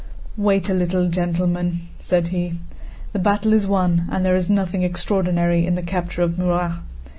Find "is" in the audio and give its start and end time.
3.53-3.67, 4.35-4.49